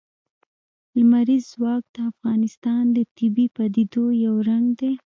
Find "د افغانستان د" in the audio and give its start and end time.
1.95-2.97